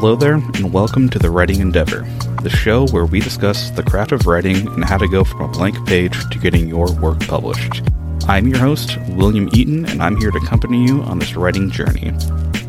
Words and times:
Hello 0.00 0.14
there, 0.14 0.34
and 0.34 0.72
welcome 0.72 1.08
to 1.08 1.18
the 1.18 1.28
Writing 1.28 1.58
Endeavor, 1.58 2.06
the 2.44 2.48
show 2.48 2.86
where 2.90 3.04
we 3.04 3.18
discuss 3.18 3.70
the 3.70 3.82
craft 3.82 4.12
of 4.12 4.26
writing 4.26 4.68
and 4.68 4.84
how 4.84 4.96
to 4.96 5.08
go 5.08 5.24
from 5.24 5.40
a 5.40 5.48
blank 5.48 5.84
page 5.88 6.16
to 6.30 6.38
getting 6.38 6.68
your 6.68 6.92
work 7.00 7.18
published. 7.26 7.82
I'm 8.28 8.46
your 8.46 8.60
host, 8.60 8.96
William 9.08 9.48
Eaton, 9.52 9.86
and 9.86 10.00
I'm 10.00 10.16
here 10.16 10.30
to 10.30 10.38
accompany 10.38 10.84
you 10.84 11.02
on 11.02 11.18
this 11.18 11.34
writing 11.34 11.68
journey. 11.68 12.12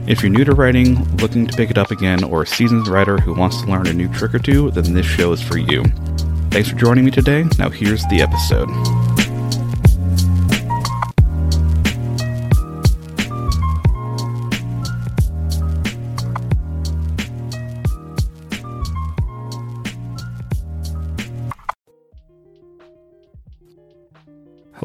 If 0.08 0.24
you're 0.24 0.32
new 0.32 0.44
to 0.44 0.56
writing, 0.56 1.06
looking 1.18 1.46
to 1.46 1.56
pick 1.56 1.70
it 1.70 1.78
up 1.78 1.92
again, 1.92 2.24
or 2.24 2.42
a 2.42 2.48
seasoned 2.48 2.88
writer 2.88 3.20
who 3.20 3.36
wants 3.36 3.62
to 3.62 3.68
learn 3.68 3.86
a 3.86 3.94
new 3.94 4.12
trick 4.12 4.34
or 4.34 4.40
two, 4.40 4.72
then 4.72 4.96
this 4.96 5.06
show 5.06 5.32
is 5.32 5.44
for 5.44 5.60
you. 5.60 5.84
Thanks 6.50 6.70
for 6.70 6.78
joining 6.78 7.06
me 7.06 7.12
today. 7.12 7.46
Now, 7.60 7.70
here's 7.70 8.04
the 8.08 8.24
episode. 8.24 8.70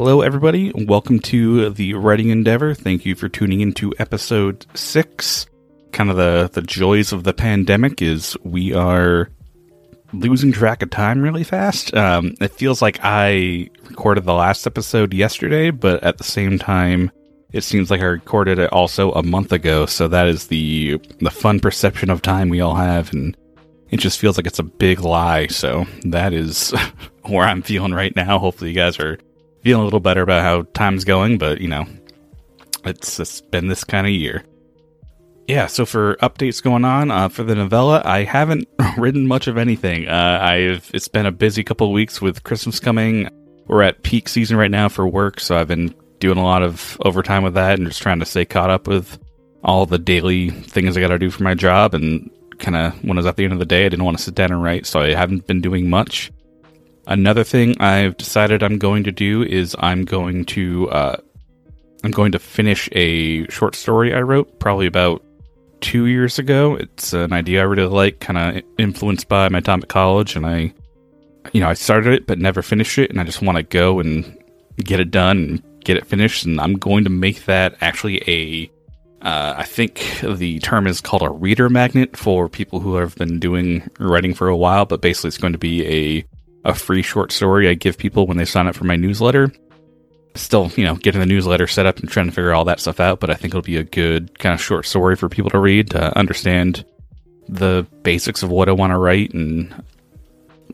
Hello, 0.04 0.20
everybody. 0.20 0.70
Welcome 0.74 1.18
to 1.20 1.70
the 1.70 1.94
Writing 1.94 2.28
Endeavor. 2.28 2.74
Thank 2.74 3.06
you 3.06 3.14
for 3.14 3.26
tuning 3.26 3.62
into 3.62 3.94
episode 3.98 4.66
six. 4.74 5.46
Kind 5.92 6.10
of 6.10 6.16
the, 6.16 6.50
the 6.52 6.60
joys 6.60 7.10
of 7.14 7.24
the 7.24 7.32
pandemic 7.32 8.02
is 8.02 8.36
we 8.44 8.74
are 8.74 9.30
losing 10.12 10.52
track 10.52 10.82
of 10.82 10.90
time 10.90 11.22
really 11.22 11.42
fast. 11.42 11.94
Um, 11.94 12.34
it 12.38 12.52
feels 12.52 12.82
like 12.82 12.98
I 13.02 13.70
recorded 13.88 14.24
the 14.24 14.34
last 14.34 14.66
episode 14.66 15.14
yesterday, 15.14 15.70
but 15.70 16.02
at 16.02 16.18
the 16.18 16.24
same 16.24 16.58
time, 16.58 17.11
it 17.55 17.62
seems 17.62 17.91
like 17.91 18.02
I 18.02 18.05
recorded 18.05 18.58
it 18.58 18.70
also 18.74 19.11
a 19.12 19.22
month 19.22 19.52
ago. 19.52 19.86
So 19.86 20.06
that 20.08 20.28
is 20.28 20.48
the 20.48 21.00
the 21.20 21.30
fun 21.30 21.61
perception 21.61 22.11
of 22.11 22.20
time 22.20 22.50
we 22.50 22.61
all 22.61 22.74
have, 22.74 23.11
and 23.14 23.34
it 23.89 24.00
just 24.00 24.18
feels 24.18 24.36
like 24.36 24.46
it's 24.46 24.58
a 24.58 24.64
big 24.64 25.00
lie. 25.00 25.46
So 25.46 25.86
that 26.02 26.34
is 26.34 26.74
where 27.22 27.46
I'm 27.46 27.62
feeling 27.62 27.94
right 27.94 28.14
now. 28.14 28.39
Hopefully, 28.39 28.68
you 28.68 28.77
guys 28.77 29.00
are 29.00 29.18
feeling 29.65 29.83
a 29.83 29.84
little 29.84 30.01
better 30.01 30.23
about 30.23 30.43
how 30.43 30.62
time's 30.75 31.05
going, 31.05 31.39
but 31.39 31.61
you 31.61 31.69
know, 31.69 31.87
it's, 32.84 33.19
it's 33.19 33.41
been 33.41 33.69
this 33.69 33.83
kind 33.83 34.07
of 34.07 34.12
year. 34.12 34.45
Yeah, 35.48 35.67
so 35.67 35.84
for 35.84 36.17
updates 36.17 36.62
going 36.62 36.84
on 36.84 37.11
uh, 37.11 37.29
for 37.29 37.43
the 37.43 37.55
novella, 37.55 38.03
I 38.05 38.25
haven't 38.25 38.69
written 38.98 39.27
much 39.27 39.47
of 39.47 39.59
anything. 39.59 40.09
Uh, 40.09 40.39
I've 40.41 40.91
it's 40.95 41.09
been 41.09 41.27
a 41.27 41.33
busy 41.33 41.62
couple 41.62 41.87
of 41.87 41.92
weeks 41.92 42.20
with 42.20 42.45
Christmas 42.45 42.81
coming. 42.81 43.29
We're 43.67 43.83
at 43.83 44.03
peak 44.03 44.29
season 44.29 44.57
right 44.57 44.70
now 44.70 44.89
for 44.89 45.07
work, 45.07 45.41
so 45.41 45.57
I've 45.57 45.69
been 45.69 45.95
doing 46.19 46.39
a 46.39 46.45
lot 46.45 46.62
of 46.62 46.97
overtime 47.05 47.42
with 47.42 47.55
that 47.55 47.79
and 47.79 47.89
just 47.89 48.01
trying 48.01 48.20
to 48.20 48.27
stay 48.27 48.45
caught 48.45 48.70
up 48.70 48.87
with 48.87 49.19
all 49.62 49.85
the 49.85 49.98
daily 49.98 50.51
things 50.51 50.97
I 50.97 51.01
got 51.01 51.09
to 51.09 51.19
do 51.19 51.31
for 51.31 51.42
my 51.42 51.55
job. 51.55 51.95
And 51.95 52.31
kind 52.59 52.77
of 52.77 53.05
when 53.05 53.19
I 53.19 53.20
was 53.20 53.27
at 53.27 53.37
the 53.37 53.45
end 53.45 53.53
of 53.53 53.59
the 53.59 53.67
day, 53.67 53.85
I 53.85 53.89
didn't 53.89 54.05
want 54.05 54.17
to 54.17 54.23
sit 54.25 54.35
down 54.35 54.53
and 54.53 54.62
write, 54.62 54.87
so 54.87 55.01
I 55.01 55.15
haven't 55.15 55.47
been 55.47 55.61
doing 55.61 55.91
much. 55.91 56.31
Another 57.06 57.44
thing 57.44 57.78
I've 57.80 58.16
decided 58.16 58.62
I'm 58.62 58.78
going 58.78 59.05
to 59.05 59.12
do 59.12 59.42
is 59.42 59.77
I'm 59.78 60.05
going 60.05 60.47
to 60.47 60.91
uh, 60.91 61.16
I'm 62.02 62.11
going 62.11 62.33
to 62.33 62.38
finish 62.38 62.88
a 62.92 63.48
short 63.48 63.74
story 63.74 64.14
I 64.14 64.20
wrote 64.20 64.58
probably 64.58 64.86
about 64.86 65.22
two 65.80 66.06
years 66.06 66.38
ago. 66.38 66.77
It's 66.77 67.12
an 67.12 67.33
idea 67.33 67.61
I 67.61 67.64
really 67.64 67.86
like, 67.86 68.20
kind 68.20 68.38
of 68.38 68.62
influenced 68.78 69.28
by 69.28 69.48
my 69.50 69.61
time 69.61 69.80
at 69.83 69.88
college, 69.88 70.34
and 70.34 70.46
I, 70.46 70.72
you 71.52 71.61
know, 71.61 71.69
I 71.69 71.74
started 71.74 72.14
it 72.14 72.27
but 72.27 72.38
never 72.38 72.62
finished 72.62 72.98
it, 72.98 73.11
and 73.11 73.20
I 73.20 73.24
just 73.24 73.42
want 73.42 73.56
to 73.56 73.62
go 73.62 74.00
and 74.00 74.39
get 74.78 75.00
it 75.00 75.11
done 75.11 75.36
and 75.36 75.62
get 75.84 75.98
it 75.98 76.06
finished, 76.06 76.46
and 76.46 76.58
I'm 76.61 76.74
going 76.74 77.05
to 77.05 77.11
make 77.11 77.44
that 77.44 77.77
actually 77.80 78.22
a. 78.27 78.70
Uh, 79.20 79.55
I 79.56 79.64
think 79.64 80.20
the 80.23 80.58
term 80.58 80.86
is 80.86 81.00
called 81.00 81.23
a 81.23 81.30
reader 81.30 81.70
magnet 81.70 82.14
for 82.14 82.46
people 82.48 82.80
who 82.80 82.96
have 82.96 83.14
been 83.17 83.40
doing 83.40 83.89
writing 83.98 84.34
for 84.34 84.48
a 84.48 84.56
while, 84.56 84.84
but 84.84 85.00
basically 85.00 85.29
it's 85.29 85.39
going 85.39 85.55
to 85.55 85.58
be 85.58 85.86
a 85.86 86.27
a 86.64 86.75
free 86.75 87.02
short 87.02 87.33
story 87.33 87.69
I 87.69 87.75
give 87.75 87.98
people 87.98 88.27
when 88.27 88.36
they 88.36 88.45
sign 88.45 88.67
up 88.67 88.75
for 88.75 88.85
my 88.85 88.97
newsletter. 88.97 89.52
Still, 90.35 90.70
you 90.77 90.85
know, 90.85 90.97
getting 90.97 91.20
the 91.20 91.27
newsletter 91.27 91.67
set 91.67 91.86
up 91.86 91.98
and 91.98 92.08
trying 92.08 92.27
to 92.27 92.33
figure 92.33 92.52
all 92.52 92.64
that 92.64 92.80
stuff 92.80 92.98
out, 92.98 93.20
but 93.20 93.30
I 93.30 93.35
think 93.35 93.52
it'll 93.52 93.63
be 93.63 93.77
a 93.77 93.85
good 93.85 94.39
kind 94.39 94.55
of 94.55 94.61
short 94.61 94.86
story 94.86 95.14
for 95.14 95.29
people 95.29 95.51
to 95.51 95.58
read 95.58 95.91
to 95.91 96.17
understand 96.19 96.85
the 97.48 97.86
basics 98.03 98.42
of 98.42 98.51
what 98.51 98.69
I 98.69 98.73
want 98.73 98.92
to 98.92 98.98
write 98.98 99.33
and 99.35 99.73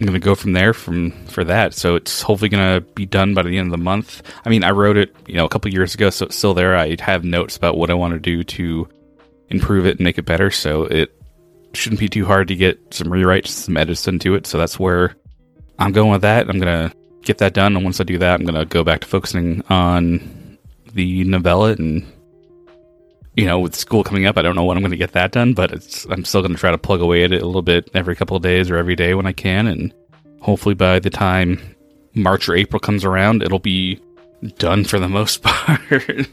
I'm 0.01 0.07
going 0.07 0.19
to 0.19 0.25
go 0.25 0.35
from 0.35 0.55
there 0.55 0.73
from 0.73 1.11
for 1.27 1.45
that. 1.45 1.75
So 1.75 1.95
it's 1.95 2.23
hopefully 2.23 2.49
going 2.49 2.81
to 2.81 2.81
be 2.93 3.05
done 3.05 3.35
by 3.35 3.43
the 3.43 3.59
end 3.59 3.67
of 3.67 3.73
the 3.73 3.85
month. 3.85 4.23
I 4.47 4.49
mean, 4.49 4.65
I 4.65 4.71
wrote 4.71 4.97
it, 4.97 5.15
you 5.27 5.35
know, 5.35 5.45
a 5.45 5.49
couple 5.49 5.71
years 5.71 5.95
ago, 5.95 6.09
so 6.09 6.27
it's 6.27 6.37
still 6.37 6.55
there. 6.55 6.75
I 6.75 6.97
have 7.01 7.23
notes 7.23 7.57
about 7.57 7.77
what 7.77 7.91
I 7.91 7.95
want 7.95 8.15
to 8.15 8.19
do 8.19 8.43
to 8.43 8.89
improve 9.51 9.85
it 9.85 9.99
and 9.99 10.01
make 10.01 10.17
it 10.17 10.25
better. 10.25 10.51
So 10.51 10.85
it 10.85 11.15
shouldn't 11.75 12.01
be 12.01 12.09
too 12.09 12.25
hard 12.25 12.49
to 12.49 12.57
get 12.57 12.79
some 12.95 13.09
rewrites, 13.09 13.49
some 13.49 13.77
edits 13.77 14.09
into 14.09 14.35
it. 14.35 14.47
So 14.47 14.57
that's 14.57 14.79
where 14.79 15.17
I'm 15.81 15.93
going 15.93 16.11
with 16.11 16.21
that. 16.23 16.49
I'm 16.49 16.59
gonna 16.59 16.93
get 17.23 17.39
that 17.39 17.55
done, 17.55 17.75
and 17.75 17.83
once 17.83 18.01
I 18.01 18.05
do 18.05 18.19
that, 18.19 18.39
I'm 18.39 18.47
gonna 18.47 18.67
go 18.67 18.85
back 18.85 19.01
to 19.01 19.07
focusing 19.07 19.63
on 19.71 20.59
the 20.93 21.25
novella. 21.25 21.73
And 21.73 22.07
you 23.35 23.47
know, 23.47 23.59
with 23.59 23.75
school 23.75 24.05
coming 24.05 24.27
up, 24.27 24.37
I 24.37 24.43
don't 24.43 24.57
know 24.57 24.65
when 24.65 24.77
I'm 24.77 24.83
gonna 24.83 24.97
get 24.97 25.13
that 25.13 25.33
done, 25.33 25.55
but 25.55 25.73
I'm 26.11 26.25
still 26.25 26.43
gonna 26.43 26.57
try 26.57 26.71
to 26.71 26.79
plug 26.79 27.01
away 27.01 27.25
at 27.25 27.33
it 27.33 27.43
a 27.43 27.47
little 27.47 27.63
bit 27.63 27.91
every 27.95 28.15
couple 28.15 28.37
of 28.37 28.43
days 28.43 28.71
or 28.71 28.77
every 28.77 28.95
day 28.95 29.15
when 29.15 29.27
I 29.27 29.33
can, 29.33 29.67
and 29.67 29.95
hopefully 30.43 30.75
by 30.75 30.99
the 30.99 31.11
time 31.11 31.59
March 32.15 32.49
or 32.49 32.55
April 32.55 32.79
comes 32.79 33.05
around, 33.05 33.43
it'll 33.43 33.59
be 33.59 33.99
done 34.59 34.85
for 34.85 34.99
the 34.99 35.09
most 35.09 35.43
part. 35.43 36.29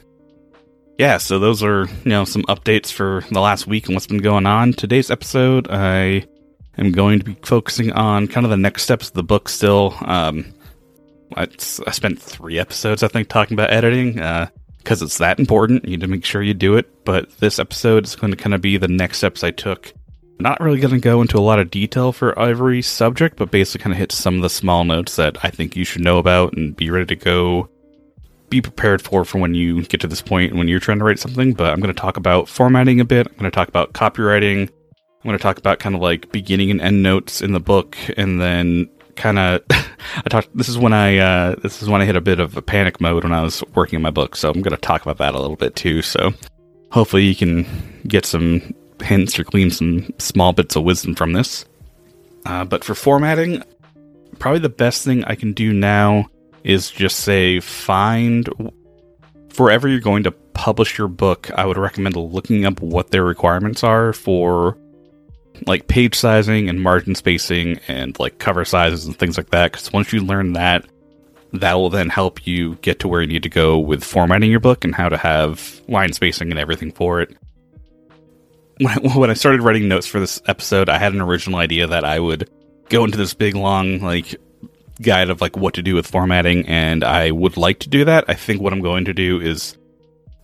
yeah, 0.98 1.18
so 1.18 1.40
those 1.40 1.64
are 1.64 1.86
you 2.04 2.10
know 2.10 2.26
some 2.26 2.44
updates 2.44 2.92
for 2.92 3.24
the 3.32 3.40
last 3.40 3.66
week 3.66 3.86
and 3.86 3.96
what's 3.96 4.08
been 4.08 4.18
going 4.18 4.46
on. 4.46 4.74
Today's 4.74 5.10
episode, 5.10 5.68
I 5.70 6.28
am 6.78 6.92
going 6.92 7.20
to 7.20 7.26
be 7.26 7.38
focusing 7.44 7.92
on 7.92 8.28
kind 8.28 8.46
of 8.46 8.50
the 8.50 8.58
next 8.58 8.84
steps 8.84 9.08
of 9.10 9.14
the 9.14 9.24
book 9.24 9.50
still. 9.50 9.96
Um, 10.02 10.54
I, 11.36 11.48
I 11.86 11.92
spent 11.92 12.22
three 12.22 12.60
episodes, 12.60 13.04
I 13.04 13.08
think, 13.08 13.28
talking 13.28 13.56
about 13.56 13.72
editing 13.72 14.14
because 14.14 15.02
uh, 15.02 15.06
it's 15.06 15.18
that 15.18 15.40
important. 15.40 15.86
You 15.86 15.92
need 15.92 16.02
to 16.02 16.08
make 16.08 16.26
sure 16.26 16.42
you 16.42 16.54
do 16.54 16.78
it. 16.78 17.06
But 17.06 17.32
this 17.40 17.60
episode 17.60 18.06
is 18.06 18.16
going 18.16 18.32
to 18.32 18.38
kind 18.38 18.54
of 18.54 18.62
be 18.62 18.78
the 18.78 18.88
next 18.88 19.18
steps 19.18 19.44
I 19.44 19.52
took. 19.52 19.94
Not 20.40 20.62
really 20.62 20.80
going 20.80 20.94
to 20.94 21.00
go 21.00 21.22
into 21.22 21.38
a 21.38 21.42
lot 21.42 21.60
of 21.60 21.72
detail 21.72 22.12
for 22.12 22.38
every 22.38 22.84
subject, 22.84 23.38
but 23.38 23.50
basically 23.50 23.84
kind 23.84 23.94
of 23.94 23.98
hit 23.98 24.12
some 24.12 24.36
of 24.36 24.42
the 24.44 24.50
small 24.50 24.84
notes 24.84 25.16
that 25.16 25.44
I 25.44 25.50
think 25.50 25.76
you 25.76 25.84
should 25.84 26.04
know 26.04 26.20
about 26.20 26.54
and 26.54 26.76
be 26.76 26.92
ready 26.92 27.08
to 27.08 27.16
go 27.16 27.70
be 28.50 28.62
prepared 28.62 29.02
for 29.02 29.26
for 29.26 29.40
when 29.40 29.54
you 29.54 29.84
get 29.84 30.00
to 30.00 30.08
this 30.08 30.22
point 30.22 30.56
when 30.56 30.70
you're 30.70 30.80
trying 30.80 31.00
to 31.00 31.04
write 31.04 31.20
something. 31.20 31.54
But 31.54 31.74
I'm 31.74 31.80
going 31.80 31.94
to 31.94 32.00
talk 32.00 32.18
about 32.18 32.48
formatting 32.48 33.00
a 33.00 33.06
bit. 33.06 33.28
I'm 33.28 33.34
going 33.34 33.52
to 33.52 33.56
talk 33.56 33.68
about 33.68 33.94
copyrighting. 33.94 34.70
I'm 35.24 35.30
going 35.30 35.38
to 35.38 35.42
talk 35.42 35.58
about 35.58 35.80
kind 35.80 35.96
of 35.96 36.02
like 36.02 36.32
beginning 36.32 36.72
and 36.72 36.80
end 36.80 37.02
notes 37.02 37.42
in 37.42 37.54
the 37.54 37.60
book, 37.60 37.98
and 38.18 38.40
then 38.40 38.90
kind 39.16 39.40
of 39.40 39.64
I 39.70 40.30
talked. 40.30 40.56
This 40.56 40.70
is 40.70 40.78
when 40.78 40.94
I 40.94 41.18
uh, 41.18 41.56
this 41.56 41.82
is 41.82 41.90
when 41.90 42.02
I 42.02 42.06
hit 42.06 42.16
a 42.16 42.22
bit 42.22 42.40
of 42.40 42.56
a 42.56 42.62
panic 42.62 43.02
mode 43.02 43.24
when 43.24 43.34
I 43.34 43.42
was 43.42 43.64
working 43.76 43.98
on 43.98 44.04
my 44.04 44.12
book. 44.12 44.36
So 44.36 44.50
I'm 44.50 44.62
going 44.62 44.76
to 44.76 44.82
talk 44.82 45.02
about 45.02 45.18
that 45.18 45.36
a 45.36 45.40
little 45.40 45.56
bit 45.56 45.76
too. 45.76 46.02
So 46.02 46.32
hopefully 46.92 47.24
you 47.24 47.36
can 47.36 48.02
get 48.08 48.26
some 48.26 48.74
hints 49.02 49.38
or 49.38 49.44
glean 49.44 49.72
some 49.72 50.08
small 50.20 50.54
bits 50.54 50.76
of 50.76 50.84
wisdom 50.84 51.16
from 51.16 51.34
this. 51.34 51.66
Uh, 52.46 52.64
but 52.64 52.84
for 52.84 52.96
formatting, 52.96 53.64
probably 54.40 54.60
the 54.60 54.70
best 54.70 55.04
thing 55.04 55.24
I 55.26 55.36
can 55.36 55.54
do 55.54 55.74
now 55.74 56.30
is 56.64 56.90
just 56.90 57.20
say 57.20 57.60
find 57.60 58.48
wherever 59.58 59.88
you're 59.88 60.00
going 60.00 60.24
to 60.24 60.32
publish 60.32 60.98
your 60.98 61.08
book. 61.08 61.50
I 61.56 61.66
would 61.66 61.78
recommend 61.78 62.16
looking 62.16 62.66
up 62.66 62.80
what 62.82 63.12
their 63.12 63.24
requirements 63.24 63.84
are 63.84 64.14
for 64.14 64.78
like 65.66 65.88
page 65.88 66.16
sizing 66.16 66.70
and 66.70 66.82
margin 66.82 67.16
spacing 67.16 67.80
and 67.88 68.18
like 68.20 68.40
cover 68.40 68.66
sizes 68.66 69.06
and 69.06 69.18
things 69.18 69.38
like 69.38 69.50
that. 69.50 69.72
Because 69.72 69.92
once 69.92 70.14
you 70.14 70.22
learn 70.22 70.54
that, 70.54 70.86
that 71.54 71.74
will 71.76 71.90
then 71.90 72.10
help 72.10 72.46
you 72.46 72.76
get 72.76 73.00
to 73.00 73.08
where 73.08 73.22
you 73.22 73.28
need 73.28 73.44
to 73.44 73.50
go 73.50 73.80
with 73.80 74.04
formatting 74.04 74.52
your 74.52 74.60
book 74.60 74.84
and 74.84 74.94
how 74.94 75.10
to 75.10 75.18
have 75.18 75.82
line 75.88 76.14
spacing 76.14 76.52
and 76.52 76.60
everything 76.60 76.92
for 76.92 77.22
it. 77.22 77.36
When 78.80 78.90
I, 78.90 78.96
when 79.18 79.30
I 79.30 79.34
started 79.34 79.62
writing 79.62 79.88
notes 79.88 80.08
for 80.08 80.20
this 80.20 80.42
episode, 80.48 80.90
I 80.90 80.98
had 80.98 81.14
an 81.14 81.22
original 81.22 81.60
idea 81.60 81.88
that 81.88 82.04
I 82.04 82.20
would 82.20 82.50
go 82.90 83.04
into 83.04 83.18
this 83.18 83.34
big 83.34 83.56
long 83.56 84.00
like 84.00 84.36
guide 85.02 85.30
of 85.30 85.42
like 85.42 85.56
what 85.56 85.76
to 85.76 85.82
do 85.82 85.96
with 85.96 86.08
formatting, 86.08 86.68
and 86.68 87.04
I 87.04 87.32
would 87.32 87.58
like 87.58 87.80
to 87.80 87.90
do 87.90 88.06
that. 88.06 88.26
I 88.28 88.34
think 88.34 88.62
what 88.62 88.74
I'm 88.74 88.82
going 88.82 89.06
to 89.06 89.14
do 89.14 89.40
is 89.40 89.78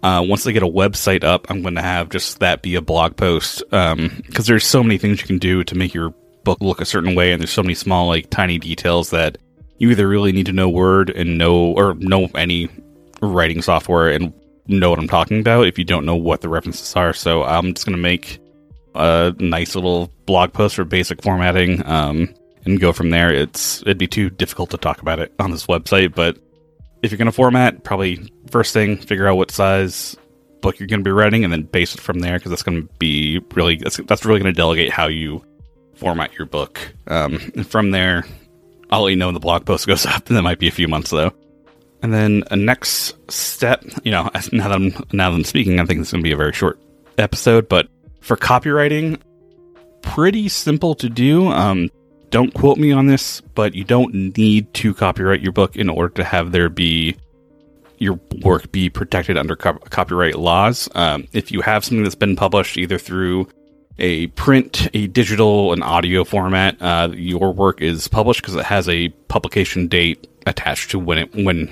uh, 0.04 0.22
once 0.22 0.46
I 0.46 0.52
get 0.52 0.64
a 0.64 0.68
website 0.68 1.24
up, 1.24 1.50
I'm 1.50 1.62
going 1.62 1.76
to 1.76 1.82
have 1.82 2.10
just 2.10 2.40
that 2.40 2.62
be 2.62 2.76
a 2.76 2.82
blog 2.82 3.16
post 3.16 3.64
because 3.70 3.94
um, 3.94 4.24
there's 4.30 4.66
so 4.66 4.84
many 4.84 4.98
things 4.98 5.22
you 5.22 5.28
can 5.28 5.38
do 5.38 5.64
to 5.64 5.76
make 5.76 5.94
your 5.94 6.14
book 6.44 6.60
look 6.62 6.82
a 6.82 6.86
certain 6.86 7.16
way, 7.16 7.32
and 7.32 7.42
there's 7.42 7.54
so 7.54 7.64
many 7.64 7.74
small, 7.74 8.08
like 8.08 8.30
tiny 8.30 8.60
details 8.60 9.12
that 9.12 9.38
you 9.78 9.90
either 9.92 10.08
really 10.08 10.34
need 10.34 10.46
to 10.48 10.54
know 10.54 10.68
Word 10.68 11.10
and 11.10 11.38
know 11.38 11.56
or 11.56 11.94
know 11.96 12.28
any 12.36 12.70
writing 13.22 13.62
software 13.62 14.10
and 14.10 14.34
know 14.68 14.90
what 14.90 15.00
I'm 15.00 15.08
talking 15.08 15.40
about 15.40 15.68
if 15.68 15.78
you 15.78 15.86
don't 15.86 16.06
know 16.06 16.18
what 16.18 16.42
the 16.42 16.50
references 16.50 16.96
are. 16.98 17.14
So 17.14 17.44
I'm 17.44 17.74
just 17.74 17.86
going 17.86 17.96
to 17.96 18.02
make 18.02 18.40
a 18.96 19.34
nice 19.40 19.74
little 19.74 20.12
blog 20.26 20.52
post 20.52 20.76
for 20.76 20.84
basic 20.84 21.22
formatting 21.22 21.86
um, 21.86 22.34
and 22.66 22.80
go 22.80 22.92
from 22.92 23.10
there. 23.10 23.32
It's 23.32 23.82
it'd 23.84 23.98
be 23.98 24.08
too 24.08 24.30
difficult 24.30 24.70
to 24.72 24.78
talk 24.78 25.02
about 25.02 25.20
it 25.20 25.34
on 25.40 25.52
this 25.52 25.68
website, 25.68 26.14
but 26.14 26.38
if 27.04 27.12
you're 27.12 27.18
going 27.18 27.28
to 27.28 27.34
format, 27.34 27.84
probably 27.84 28.32
first 28.50 28.74
thing, 28.74 28.98
figure 28.98 29.28
out 29.28 29.36
what 29.36 29.52
size 29.52 30.16
book 30.62 30.80
you're 30.80 30.88
going 30.88 31.02
to 31.02 31.04
be 31.04 31.12
writing 31.12 31.44
and 31.44 31.52
then 31.52 31.64
base 31.64 31.94
it 31.94 32.00
from 32.00 32.20
there 32.20 32.40
because 32.40 32.50
that's 32.50 32.64
going 32.64 32.82
to 32.82 32.94
be 32.98 33.40
really 33.54 33.76
that's, 33.76 33.98
that's 33.98 34.26
really 34.26 34.40
going 34.40 34.52
to 34.52 34.58
delegate 34.58 34.90
how 34.90 35.08
you 35.08 35.44
format 35.96 36.36
your 36.38 36.48
book. 36.48 36.80
Um, 37.08 37.52
and 37.56 37.68
from 37.68 37.92
there, 37.92 38.24
I'll 38.90 39.04
let 39.04 39.12
you 39.12 39.16
know 39.18 39.28
when 39.28 39.34
the 39.34 39.40
blog 39.40 39.66
post 39.66 39.86
goes 39.88 40.06
up, 40.06 40.28
and 40.28 40.38
that 40.38 40.42
might 40.42 40.60
be 40.60 40.68
a 40.68 40.72
few 40.72 40.88
months 40.88 41.12
though. 41.12 41.34
And 42.02 42.14
then 42.14 42.44
a 42.52 42.56
next 42.56 43.16
step, 43.32 43.84
you 44.04 44.12
know, 44.12 44.30
now 44.52 44.70
that 44.70 44.76
I'm 44.76 44.90
now 45.12 45.30
that 45.30 45.36
I'm 45.36 45.44
speaking, 45.44 45.80
I 45.80 45.86
think 45.86 46.02
it's 46.02 46.12
going 46.12 46.24
to 46.24 46.28
be 46.28 46.34
a 46.34 46.38
very 46.38 46.54
short 46.54 46.80
episode, 47.18 47.70
but 47.70 47.88
for 48.22 48.36
copyrighting, 48.38 49.22
pretty 50.02 50.50
simple 50.50 50.96
to 50.96 51.10
do. 51.10 51.48
Um, 51.48 51.90
don't 52.34 52.52
quote 52.56 52.80
me 52.80 52.92
on 52.92 53.06
this, 53.06 53.42
but 53.42 53.76
you 53.76 53.84
don't 53.84 54.36
need 54.36 54.74
to 54.74 54.96
copyright 54.96 55.42
your 55.42 55.52
book 55.52 55.76
in 55.76 55.88
order 55.88 56.12
to 56.16 56.24
have 56.24 56.52
there 56.52 56.68
be 56.68 57.16
your 58.00 58.20
work 58.42 58.72
be 58.72 58.90
protected 58.90 59.38
under 59.38 59.56
co- 59.56 59.78
copyright 59.92 60.40
laws. 60.40 60.90
Um, 60.96 61.28
if 61.32 61.52
you 61.52 61.62
have 61.62 61.86
something 61.86 62.02
that's 62.02 62.16
been 62.16 62.36
published 62.36 62.76
either 62.76 62.98
through 62.98 63.48
a 64.00 64.28
print, 64.28 64.90
a 64.96 65.06
digital, 65.06 65.74
an 65.74 65.84
audio 65.84 66.24
format, 66.24 66.82
uh, 66.82 67.10
your 67.14 67.54
work 67.54 67.84
is 67.84 68.08
published 68.08 68.42
because 68.42 68.56
it 68.56 68.66
has 68.66 68.90
a 68.90 69.10
publication 69.28 69.88
date 69.88 70.28
attached 70.48 70.90
to 70.90 70.98
when 70.98 71.20
it 71.20 71.36
when 71.36 71.70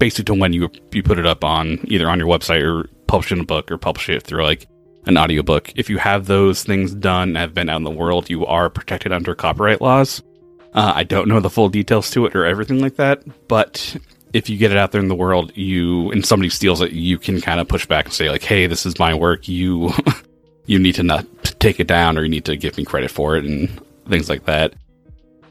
basically 0.00 0.24
to 0.24 0.34
when 0.34 0.52
you 0.52 0.68
you 0.90 1.04
put 1.04 1.20
it 1.20 1.26
up 1.26 1.44
on 1.44 1.78
either 1.84 2.10
on 2.10 2.18
your 2.18 2.26
website 2.26 2.64
or 2.64 2.88
publish 3.06 3.30
in 3.30 3.38
a 3.38 3.44
book 3.44 3.70
or 3.70 3.78
publish 3.78 4.08
it 4.08 4.24
through 4.24 4.42
like 4.42 4.66
an 5.06 5.16
audiobook. 5.16 5.72
If 5.76 5.88
you 5.88 5.98
have 5.98 6.26
those 6.26 6.62
things 6.62 6.94
done 6.94 7.30
and 7.30 7.36
have 7.38 7.54
been 7.54 7.68
out 7.68 7.78
in 7.78 7.84
the 7.84 7.90
world, 7.90 8.30
you 8.30 8.46
are 8.46 8.70
protected 8.70 9.12
under 9.12 9.34
copyright 9.34 9.80
laws. 9.80 10.22
Uh, 10.74 10.92
I 10.94 11.04
don't 11.04 11.28
know 11.28 11.40
the 11.40 11.50
full 11.50 11.68
details 11.68 12.10
to 12.10 12.26
it 12.26 12.36
or 12.36 12.44
everything 12.44 12.80
like 12.80 12.96
that, 12.96 13.22
but 13.48 13.96
if 14.32 14.48
you 14.48 14.56
get 14.56 14.70
it 14.70 14.76
out 14.76 14.92
there 14.92 15.00
in 15.00 15.08
the 15.08 15.14
world, 15.14 15.56
you 15.56 16.10
and 16.12 16.24
somebody 16.24 16.48
steals 16.48 16.80
it, 16.80 16.92
you 16.92 17.18
can 17.18 17.40
kind 17.40 17.60
of 17.60 17.68
push 17.68 17.86
back 17.86 18.04
and 18.04 18.14
say 18.14 18.30
like, 18.30 18.42
"Hey, 18.42 18.66
this 18.66 18.86
is 18.86 18.98
my 18.98 19.14
work. 19.14 19.48
You 19.48 19.92
you 20.66 20.78
need 20.78 20.94
to 20.96 21.02
not 21.02 21.26
take 21.58 21.80
it 21.80 21.88
down, 21.88 22.16
or 22.16 22.22
you 22.22 22.28
need 22.28 22.44
to 22.44 22.56
give 22.56 22.76
me 22.76 22.84
credit 22.84 23.10
for 23.10 23.36
it," 23.36 23.44
and 23.44 23.80
things 24.08 24.28
like 24.28 24.44
that. 24.44 24.74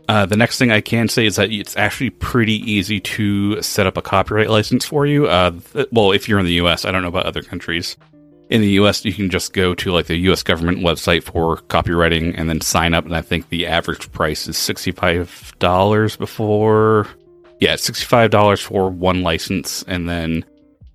Uh, 0.08 0.26
the 0.26 0.38
next 0.38 0.58
thing 0.58 0.72
I 0.72 0.82
can 0.82 1.08
say 1.08 1.26
is 1.26 1.36
that 1.36 1.52
it's 1.52 1.78
actually 1.78 2.10
pretty 2.10 2.56
easy 2.72 3.00
to 3.00 3.62
set 3.62 3.86
up 3.86 3.96
a 3.96 4.02
copyright 4.02 4.50
license 4.50 4.84
for 4.84 5.06
you. 5.06 5.28
Uh, 5.28 5.52
th- 5.74 5.88
well, 5.92 6.12
if 6.14 6.28
you're 6.28 6.40
in 6.40 6.48
the 6.48 6.54
U.S., 6.54 6.84
I 6.84 6.92
don't 6.92 7.04
know 7.04 7.10
about 7.10 7.28
other 7.28 7.44
countries. 7.44 7.96
In 8.50 8.62
the 8.62 8.70
U.S., 8.72 9.06
you 9.06 9.14
can 9.14 9.30
just 9.30 9.54
go 9.54 9.76
to 9.76 9.92
like 9.92 10.08
the 10.08 10.18
U.S. 10.18 10.42
government 10.42 10.80
website 10.80 11.24
for 11.24 11.58
copyrighting 11.58 12.34
and 12.36 12.50
then 12.50 12.62
sign 12.62 12.96
up. 12.96 13.06
And 13.06 13.16
I 13.16 13.22
think 13.22 13.50
the 13.50 13.68
average 13.68 14.12
price 14.12 14.48
is 14.48 14.58
sixty-five 14.58 15.54
dollars 15.60 16.16
before 16.16 17.08
yeah, 17.60 17.76
sixty-five 17.76 18.32
dollars 18.32 18.62
for 18.62 18.90
one 18.90 19.22
license, 19.22 19.84
and 19.84 20.10
then 20.10 20.46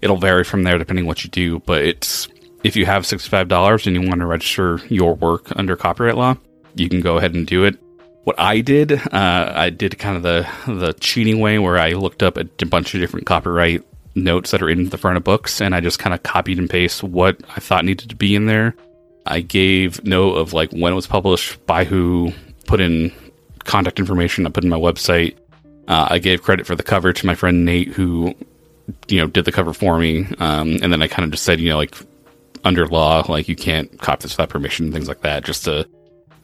it'll 0.00 0.16
vary 0.16 0.44
from 0.44 0.62
there 0.62 0.78
depending 0.78 1.06
what 1.06 1.22
you 1.22 1.30
do. 1.30 1.60
But 1.60 1.84
it's 1.84 2.28
if 2.64 2.74
you 2.74 2.86
have 2.86 3.06
sixty-five 3.06 3.48
dollars 3.48 3.86
and 3.86 3.94
you 3.94 4.02
want 4.02 4.20
to 4.20 4.26
register 4.26 4.80
your 4.88 5.14
work 5.14 5.52
under 5.56 5.76
copyright 5.76 6.16
law, 6.16 6.36
you 6.74 6.88
can 6.88 7.00
go 7.00 7.18
ahead 7.18 7.34
and 7.34 7.46
do 7.46 7.64
it. 7.64 7.78
What 8.24 8.40
I 8.40 8.62
did, 8.62 8.92
uh, 8.92 9.52
I 9.54 9.68
did 9.68 9.98
kind 9.98 10.16
of 10.16 10.22
the 10.22 10.48
the 10.66 10.94
cheating 10.94 11.40
way 11.40 11.58
where 11.58 11.78
I 11.78 11.92
looked 11.92 12.22
up 12.22 12.38
a 12.38 12.44
bunch 12.44 12.94
of 12.94 13.00
different 13.00 13.26
copyright 13.26 13.84
notes 14.14 14.50
that 14.50 14.62
are 14.62 14.68
in 14.68 14.88
the 14.88 14.98
front 14.98 15.16
of 15.16 15.24
books, 15.24 15.60
and 15.60 15.74
I 15.74 15.80
just 15.80 15.98
kind 15.98 16.14
of 16.14 16.22
copied 16.22 16.58
and 16.58 16.70
pasted 16.70 17.12
what 17.12 17.40
I 17.56 17.60
thought 17.60 17.84
needed 17.84 18.10
to 18.10 18.16
be 18.16 18.34
in 18.34 18.46
there. 18.46 18.74
I 19.26 19.40
gave 19.40 20.04
note 20.04 20.34
of 20.34 20.52
like 20.52 20.70
when 20.72 20.92
it 20.92 20.96
was 20.96 21.06
published, 21.06 21.64
by 21.66 21.84
who, 21.84 22.32
put 22.66 22.80
in 22.80 23.12
contact 23.64 23.98
information 23.98 24.46
I 24.46 24.50
put 24.50 24.64
in 24.64 24.70
my 24.70 24.78
website, 24.78 25.36
uh, 25.88 26.08
I 26.10 26.18
gave 26.18 26.42
credit 26.42 26.66
for 26.66 26.74
the 26.74 26.82
cover 26.82 27.12
to 27.12 27.26
my 27.26 27.34
friend 27.34 27.64
Nate, 27.64 27.88
who 27.88 28.34
you 29.08 29.20
know 29.20 29.26
did 29.26 29.44
the 29.44 29.52
cover 29.52 29.72
for 29.72 29.98
me, 29.98 30.26
um, 30.38 30.78
and 30.82 30.92
then 30.92 31.02
I 31.02 31.08
kind 31.08 31.24
of 31.24 31.30
just 31.30 31.44
said, 31.44 31.60
you 31.60 31.70
know, 31.70 31.78
like 31.78 31.94
under 32.64 32.86
law, 32.86 33.24
like 33.28 33.48
you 33.48 33.56
can't 33.56 34.00
copy 34.00 34.22
this 34.22 34.32
without 34.32 34.50
permission, 34.50 34.92
things 34.92 35.08
like 35.08 35.22
that, 35.22 35.44
just 35.44 35.64
to 35.64 35.86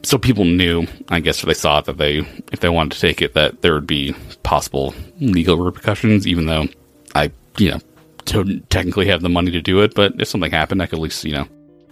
so 0.03 0.17
people 0.17 0.45
knew, 0.45 0.87
I 1.09 1.19
guess, 1.19 1.39
if 1.39 1.45
they 1.45 1.53
saw 1.53 1.79
it 1.79 1.85
that 1.85 1.97
they 1.97 2.19
if 2.51 2.59
they 2.59 2.69
wanted 2.69 2.93
to 2.93 2.99
take 2.99 3.21
it, 3.21 3.33
that 3.33 3.61
there 3.61 3.73
would 3.73 3.87
be 3.87 4.13
possible 4.43 4.93
legal 5.19 5.57
repercussions, 5.57 6.27
even 6.27 6.45
though 6.45 6.67
I, 7.13 7.31
you 7.57 7.71
know, 7.71 7.79
don't 8.25 8.69
technically 8.69 9.07
have 9.07 9.21
the 9.21 9.29
money 9.29 9.51
to 9.51 9.61
do 9.61 9.81
it. 9.81 9.93
But 9.95 10.13
if 10.19 10.27
something 10.27 10.51
happened, 10.51 10.81
I 10.81 10.85
could 10.85 10.99
at 10.99 11.01
least, 11.01 11.23
you 11.23 11.33
know, 11.33 11.47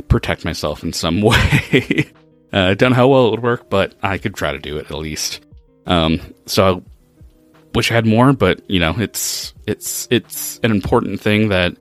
protect 0.07 0.45
myself 0.45 0.83
in 0.83 0.93
some 0.93 1.21
way. 1.21 2.11
uh, 2.53 2.73
don't 2.73 2.91
know 2.91 2.95
how 2.95 3.07
well 3.07 3.27
it 3.27 3.31
would 3.31 3.43
work, 3.43 3.69
but 3.69 3.95
I 4.01 4.17
could 4.17 4.35
try 4.35 4.51
to 4.51 4.59
do 4.59 4.77
it 4.77 4.89
at 4.91 4.97
least. 4.97 5.41
Um, 5.85 6.33
so 6.45 6.77
I 6.77 6.81
wish 7.75 7.91
I 7.91 7.95
had 7.95 8.05
more, 8.05 8.33
but 8.33 8.61
you 8.69 8.79
know, 8.79 8.95
it's 8.97 9.53
it's 9.65 10.07
it's 10.11 10.59
an 10.63 10.71
important 10.71 11.19
thing 11.19 11.49
that 11.49 11.75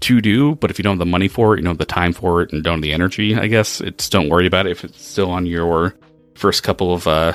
to 0.00 0.20
do. 0.20 0.54
But 0.54 0.70
if 0.70 0.78
you 0.78 0.82
don't 0.82 0.92
have 0.92 0.98
the 0.98 1.06
money 1.06 1.28
for 1.28 1.54
it, 1.54 1.58
you 1.58 1.64
know, 1.64 1.74
the 1.74 1.84
time 1.84 2.12
for 2.12 2.42
it, 2.42 2.52
and 2.52 2.62
don't 2.62 2.74
have 2.74 2.82
the 2.82 2.92
energy, 2.92 3.34
I 3.36 3.46
guess 3.46 3.80
it's 3.80 4.08
don't 4.08 4.28
worry 4.28 4.46
about 4.46 4.66
it 4.66 4.72
if 4.72 4.84
it's 4.84 5.02
still 5.02 5.30
on 5.30 5.46
your 5.46 5.94
first 6.34 6.62
couple 6.62 6.94
of 6.94 7.06
uh, 7.08 7.32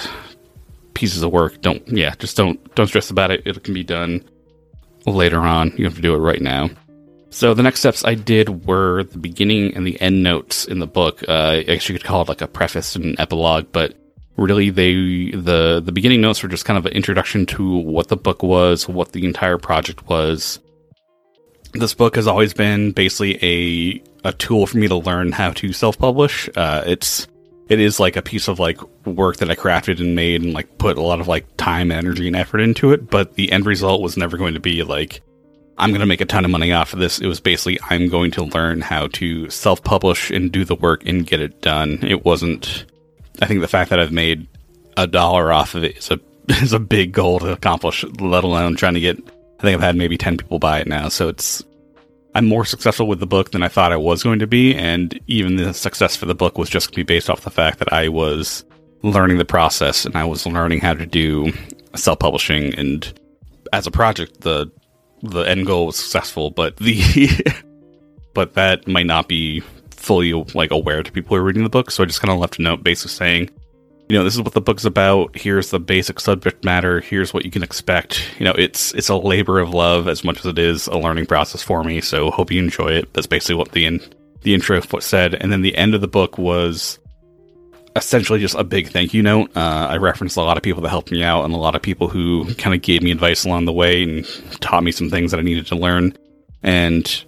pieces 0.93 1.23
of 1.23 1.31
work. 1.31 1.61
Don't 1.61 1.85
yeah, 1.87 2.15
just 2.15 2.37
don't 2.37 2.73
don't 2.75 2.87
stress 2.87 3.09
about 3.09 3.31
it. 3.31 3.45
It 3.45 3.63
can 3.63 3.73
be 3.73 3.83
done 3.83 4.23
later 5.05 5.39
on. 5.39 5.73
You 5.77 5.85
have 5.85 5.95
to 5.95 6.01
do 6.01 6.15
it 6.15 6.19
right 6.19 6.41
now. 6.41 6.69
So 7.29 7.55
the 7.55 7.63
next 7.63 7.79
steps 7.79 8.05
I 8.05 8.13
did 8.13 8.67
were 8.67 9.03
the 9.03 9.17
beginning 9.17 9.75
and 9.75 9.87
the 9.87 9.99
end 9.99 10.21
notes 10.21 10.65
in 10.65 10.79
the 10.79 10.87
book. 10.87 11.23
Uh, 11.27 11.61
I 11.61 11.63
guess 11.63 11.89
you 11.89 11.97
could 11.97 12.05
call 12.05 12.21
it 12.21 12.29
like 12.29 12.41
a 12.41 12.47
preface 12.47 12.95
and 12.95 13.05
an 13.05 13.15
epilogue, 13.19 13.67
but 13.71 13.95
really 14.37 14.69
they 14.69 15.31
the 15.31 15.81
the 15.83 15.91
beginning 15.91 16.21
notes 16.21 16.43
were 16.43 16.49
just 16.49 16.65
kind 16.65 16.77
of 16.77 16.85
an 16.85 16.93
introduction 16.93 17.45
to 17.47 17.77
what 17.77 18.07
the 18.07 18.17
book 18.17 18.43
was, 18.43 18.87
what 18.87 19.13
the 19.13 19.25
entire 19.25 19.57
project 19.57 20.07
was. 20.07 20.59
This 21.73 21.95
book 21.95 22.15
has 22.17 22.27
always 22.27 22.53
been 22.53 22.91
basically 22.91 23.39
a 23.43 24.03
a 24.23 24.33
tool 24.33 24.67
for 24.67 24.77
me 24.77 24.87
to 24.87 24.95
learn 24.95 25.31
how 25.31 25.51
to 25.53 25.73
self 25.73 25.97
publish. 25.97 26.49
Uh, 26.55 26.83
it's 26.85 27.27
it 27.69 27.79
is 27.79 27.99
like 27.99 28.15
a 28.15 28.21
piece 28.21 28.47
of 28.47 28.59
like 28.59 28.79
work 29.05 29.37
that 29.37 29.49
I 29.49 29.55
crafted 29.55 29.99
and 29.99 30.15
made 30.15 30.41
and 30.41 30.53
like 30.53 30.77
put 30.77 30.97
a 30.97 31.01
lot 31.01 31.19
of 31.19 31.27
like 31.27 31.45
time, 31.57 31.91
energy, 31.91 32.27
and 32.27 32.35
effort 32.35 32.59
into 32.59 32.91
it. 32.91 33.09
But 33.09 33.35
the 33.35 33.51
end 33.51 33.65
result 33.65 34.01
was 34.01 34.17
never 34.17 34.37
going 34.37 34.53
to 34.53 34.59
be 34.59 34.83
like 34.83 35.21
I'm 35.77 35.89
going 35.89 36.01
to 36.01 36.05
make 36.05 36.21
a 36.21 36.25
ton 36.25 36.45
of 36.45 36.51
money 36.51 36.71
off 36.71 36.93
of 36.93 36.99
this. 36.99 37.19
It 37.19 37.27
was 37.27 37.39
basically 37.39 37.79
I'm 37.89 38.09
going 38.09 38.31
to 38.31 38.43
learn 38.43 38.81
how 38.81 39.07
to 39.07 39.49
self 39.49 39.83
publish 39.83 40.29
and 40.29 40.51
do 40.51 40.65
the 40.65 40.75
work 40.75 41.05
and 41.05 41.25
get 41.25 41.41
it 41.41 41.61
done. 41.61 41.99
It 42.03 42.25
wasn't 42.25 42.85
I 43.41 43.45
think 43.45 43.61
the 43.61 43.67
fact 43.67 43.89
that 43.89 43.99
I've 43.99 44.11
made 44.11 44.47
a 44.97 45.07
dollar 45.07 45.51
off 45.51 45.75
of 45.75 45.83
it 45.83 45.97
is 45.97 46.11
a 46.11 46.19
is 46.49 46.73
a 46.73 46.79
big 46.79 47.11
goal 47.13 47.39
to 47.39 47.51
accomplish. 47.51 48.03
Let 48.19 48.43
alone 48.43 48.75
trying 48.75 48.95
to 48.95 48.99
get. 48.99 49.17
I 49.17 49.61
think 49.61 49.75
I've 49.75 49.81
had 49.81 49.95
maybe 49.95 50.17
ten 50.17 50.37
people 50.37 50.59
buy 50.59 50.79
it 50.79 50.87
now, 50.87 51.09
so 51.09 51.29
it's. 51.29 51.63
I'm 52.35 52.45
more 52.45 52.65
successful 52.65 53.07
with 53.07 53.19
the 53.19 53.27
book 53.27 53.51
than 53.51 53.61
I 53.61 53.67
thought 53.67 53.91
I 53.91 53.97
was 53.97 54.23
going 54.23 54.39
to 54.39 54.47
be, 54.47 54.75
and 54.75 55.19
even 55.27 55.55
the 55.55 55.73
success 55.73 56.15
for 56.15 56.25
the 56.25 56.33
book 56.33 56.57
was 56.57 56.69
just 56.69 56.89
to 56.89 56.95
be 56.95 57.03
based 57.03 57.29
off 57.29 57.41
the 57.41 57.51
fact 57.51 57.79
that 57.79 57.93
I 57.93 58.07
was 58.09 58.63
learning 59.03 59.37
the 59.37 59.45
process 59.45 60.05
and 60.05 60.15
I 60.15 60.23
was 60.23 60.45
learning 60.47 60.79
how 60.79 60.93
to 60.93 61.05
do 61.05 61.53
self 61.95 62.19
publishing. 62.19 62.73
And 62.75 63.11
as 63.71 63.85
a 63.85 63.91
project, 63.91 64.41
the 64.41 64.71
the 65.21 65.41
end 65.41 65.67
goal 65.67 65.85
was 65.87 65.95
successful, 65.95 66.49
but 66.49 66.77
the 66.77 67.29
but 68.33 68.55
that 68.55 68.87
might 68.87 69.05
not 69.05 69.27
be 69.27 69.61
fully 69.91 70.33
like 70.53 70.71
aware 70.71 71.03
to 71.03 71.11
people 71.11 71.35
who 71.35 71.41
are 71.41 71.45
reading 71.45 71.63
the 71.63 71.69
book. 71.69 71.91
So 71.91 72.03
I 72.03 72.07
just 72.07 72.19
kind 72.19 72.31
of 72.31 72.39
left 72.39 72.59
a 72.59 72.61
note 72.61 72.83
basically 72.83 73.11
saying, 73.11 73.49
you 74.09 74.17
know, 74.17 74.23
this 74.23 74.35
is 74.35 74.41
what 74.41 74.53
the 74.53 74.61
book's 74.61 74.85
about. 74.85 75.37
Here's 75.37 75.69
the 75.69 75.79
basic 75.79 76.19
subject 76.19 76.63
matter. 76.65 76.99
Here's 76.99 77.33
what 77.33 77.45
you 77.45 77.51
can 77.51 77.63
expect. 77.63 78.29
You 78.37 78.45
know, 78.45 78.53
it's 78.53 78.93
it's 78.93 79.09
a 79.09 79.15
labor 79.15 79.59
of 79.59 79.73
love 79.73 80.07
as 80.07 80.23
much 80.23 80.39
as 80.39 80.45
it 80.45 80.59
is 80.59 80.87
a 80.87 80.97
learning 80.97 81.25
process 81.25 81.63
for 81.63 81.83
me. 81.83 82.01
So 82.01 82.29
hope 82.29 82.51
you 82.51 82.61
enjoy 82.61 82.89
it. 82.89 83.13
That's 83.13 83.27
basically 83.27 83.55
what 83.55 83.71
the 83.71 83.85
in, 83.85 84.01
the 84.41 84.53
intro 84.53 84.81
said. 84.99 85.35
And 85.35 85.51
then 85.51 85.61
the 85.61 85.75
end 85.75 85.95
of 85.95 86.01
the 86.01 86.07
book 86.07 86.37
was 86.37 86.99
essentially 87.95 88.39
just 88.39 88.55
a 88.55 88.63
big 88.63 88.89
thank 88.89 89.13
you 89.13 89.23
note. 89.23 89.55
Uh, 89.55 89.87
I 89.89 89.97
referenced 89.97 90.35
a 90.35 90.41
lot 90.41 90.57
of 90.57 90.63
people 90.63 90.81
that 90.81 90.89
helped 90.89 91.11
me 91.11 91.23
out 91.23 91.45
and 91.45 91.53
a 91.53 91.57
lot 91.57 91.75
of 91.75 91.81
people 91.81 92.09
who 92.09 92.53
kind 92.55 92.75
of 92.75 92.81
gave 92.81 93.03
me 93.03 93.11
advice 93.11 93.45
along 93.45 93.65
the 93.65 93.73
way 93.73 94.03
and 94.03 94.25
taught 94.59 94.83
me 94.83 94.91
some 94.91 95.09
things 95.09 95.31
that 95.31 95.39
I 95.39 95.43
needed 95.43 95.67
to 95.67 95.75
learn. 95.75 96.17
And 96.61 97.23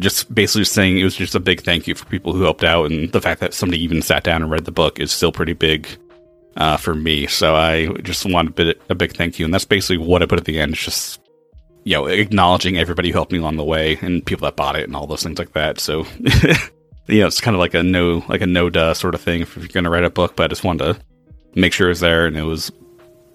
just 0.00 0.34
basically 0.34 0.64
saying 0.64 0.98
it 0.98 1.04
was 1.04 1.16
just 1.16 1.34
a 1.34 1.40
big 1.40 1.62
thank 1.62 1.86
you 1.86 1.94
for 1.94 2.04
people 2.06 2.32
who 2.32 2.42
helped 2.42 2.64
out, 2.64 2.90
and 2.90 3.12
the 3.12 3.20
fact 3.20 3.40
that 3.40 3.54
somebody 3.54 3.82
even 3.82 4.02
sat 4.02 4.24
down 4.24 4.42
and 4.42 4.50
read 4.50 4.64
the 4.64 4.72
book 4.72 4.98
is 4.98 5.12
still 5.12 5.32
pretty 5.32 5.52
big 5.52 5.86
uh, 6.56 6.76
for 6.76 6.94
me. 6.94 7.26
So 7.26 7.54
I 7.54 7.88
just 8.02 8.24
want 8.26 8.48
a 8.48 8.52
bit 8.52 8.82
a 8.88 8.94
big 8.94 9.14
thank 9.14 9.38
you, 9.38 9.44
and 9.44 9.52
that's 9.52 9.64
basically 9.64 9.98
what 9.98 10.22
I 10.22 10.26
put 10.26 10.38
at 10.38 10.44
the 10.44 10.60
end. 10.60 10.72
It's 10.72 10.84
just 10.84 11.20
you 11.84 11.94
know 11.94 12.06
acknowledging 12.06 12.78
everybody 12.78 13.10
who 13.10 13.14
helped 13.14 13.32
me 13.32 13.38
along 13.38 13.56
the 13.56 13.64
way 13.64 13.98
and 14.02 14.24
people 14.24 14.44
that 14.44 14.56
bought 14.56 14.76
it 14.76 14.84
and 14.84 14.94
all 14.94 15.06
those 15.06 15.22
things 15.22 15.38
like 15.38 15.52
that. 15.52 15.80
So 15.80 16.06
you 17.08 17.20
know 17.20 17.26
it's 17.26 17.40
kind 17.40 17.54
of 17.54 17.60
like 17.60 17.74
a 17.74 17.82
no 17.82 18.24
like 18.28 18.40
a 18.40 18.46
no 18.46 18.70
duh 18.70 18.94
sort 18.94 19.14
of 19.14 19.20
thing 19.20 19.42
if 19.42 19.56
you're 19.56 19.66
going 19.68 19.84
to 19.84 19.90
write 19.90 20.04
a 20.04 20.10
book, 20.10 20.36
but 20.36 20.44
I 20.44 20.48
just 20.48 20.64
wanted 20.64 20.94
to 20.94 21.00
make 21.54 21.72
sure 21.72 21.88
it 21.88 21.90
was 21.90 22.00
there 22.00 22.26
and 22.26 22.36
it 22.36 22.42
was 22.42 22.72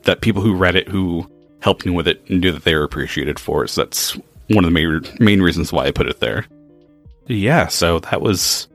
that 0.04 0.22
people 0.22 0.42
who 0.42 0.56
read 0.56 0.76
it 0.76 0.88
who 0.88 1.30
helped 1.60 1.86
me 1.86 1.92
with 1.92 2.08
it 2.08 2.30
knew 2.30 2.52
that 2.52 2.64
they 2.64 2.76
were 2.76 2.84
appreciated 2.84 3.40
for 3.40 3.64
it. 3.64 3.70
So 3.70 3.84
that's 3.84 4.18
one 4.50 4.64
of 4.64 4.72
the 4.72 4.72
main, 4.72 5.02
main 5.20 5.42
reasons 5.42 5.74
why 5.74 5.86
I 5.86 5.92
put 5.92 6.08
it 6.08 6.20
there. 6.20 6.46
Yeah, 7.28 7.68
so 7.68 8.00
that 8.00 8.22
was 8.22 8.68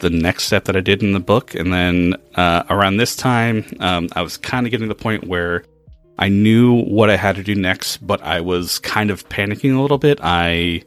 the 0.00 0.10
next 0.10 0.44
step 0.44 0.64
that 0.64 0.76
I 0.76 0.80
did 0.80 1.02
in 1.02 1.12
the 1.12 1.20
book. 1.20 1.54
And 1.54 1.72
then 1.72 2.16
uh, 2.34 2.64
around 2.68 2.96
this 2.96 3.16
time, 3.16 3.64
um, 3.80 4.08
I 4.14 4.22
was 4.22 4.36
kind 4.36 4.66
of 4.66 4.70
getting 4.70 4.88
to 4.88 4.94
the 4.94 5.00
point 5.00 5.26
where 5.26 5.64
I 6.18 6.28
knew 6.28 6.82
what 6.82 7.08
I 7.08 7.16
had 7.16 7.36
to 7.36 7.42
do 7.42 7.54
next, 7.54 7.98
but 7.98 8.22
I 8.22 8.40
was 8.40 8.78
kind 8.78 9.10
of 9.10 9.28
panicking 9.28 9.76
a 9.76 9.80
little 9.80 9.98
bit. 9.98 10.18
I 10.22 10.82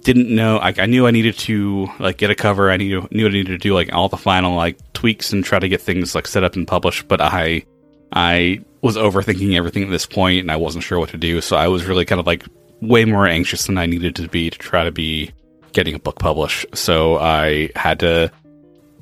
didn't 0.00 0.34
know. 0.34 0.56
Like 0.56 0.78
I 0.78 0.86
knew 0.86 1.06
I 1.06 1.12
needed 1.12 1.38
to 1.38 1.88
like 2.00 2.16
get 2.16 2.30
a 2.30 2.34
cover. 2.34 2.70
I 2.70 2.76
knew 2.76 3.06
knew 3.10 3.26
I 3.26 3.30
needed 3.30 3.52
to 3.52 3.58
do 3.58 3.74
like 3.74 3.92
all 3.92 4.08
the 4.08 4.16
final 4.16 4.56
like 4.56 4.76
tweaks 4.92 5.32
and 5.32 5.44
try 5.44 5.58
to 5.58 5.68
get 5.68 5.80
things 5.80 6.14
like 6.14 6.26
set 6.26 6.42
up 6.42 6.56
and 6.56 6.66
published. 6.66 7.06
But 7.06 7.20
I 7.20 7.64
I 8.12 8.60
was 8.80 8.96
overthinking 8.96 9.56
everything 9.56 9.84
at 9.84 9.90
this 9.90 10.06
point, 10.06 10.40
and 10.40 10.50
I 10.50 10.56
wasn't 10.56 10.84
sure 10.84 10.98
what 10.98 11.10
to 11.10 11.16
do. 11.16 11.40
So 11.40 11.56
I 11.56 11.68
was 11.68 11.84
really 11.84 12.04
kind 12.04 12.20
of 12.20 12.26
like 12.26 12.44
way 12.80 13.04
more 13.04 13.26
anxious 13.26 13.66
than 13.66 13.78
I 13.78 13.86
needed 13.86 14.16
to 14.16 14.28
be 14.28 14.50
to 14.50 14.58
try 14.58 14.84
to 14.84 14.92
be 14.92 15.32
getting 15.74 15.94
a 15.94 15.98
book 15.98 16.18
published. 16.18 16.66
So 16.74 17.18
I 17.18 17.70
had 17.76 18.00
to 18.00 18.32